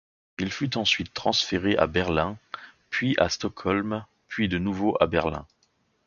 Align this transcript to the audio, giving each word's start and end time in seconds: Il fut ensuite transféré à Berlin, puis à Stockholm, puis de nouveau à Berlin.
Il 0.39 0.51
fut 0.51 0.79
ensuite 0.79 1.13
transféré 1.13 1.77
à 1.77 1.85
Berlin, 1.85 2.35
puis 2.89 3.13
à 3.19 3.29
Stockholm, 3.29 4.03
puis 4.29 4.49
de 4.49 4.57
nouveau 4.57 4.97
à 4.99 5.05
Berlin. 5.05 5.45